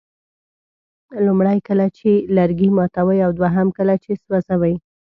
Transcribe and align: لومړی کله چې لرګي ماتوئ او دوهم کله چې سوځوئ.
لومړی 1.25 1.57
کله 1.67 1.85
چې 1.97 2.09
لرګي 2.37 2.69
ماتوئ 2.77 3.19
او 3.25 3.31
دوهم 3.39 3.67
کله 3.77 3.93
چې 4.03 4.11
سوځوئ. 4.23 4.75